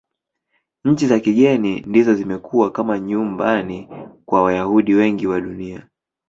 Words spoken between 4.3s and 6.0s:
Wayahudi wengi wa Dunia.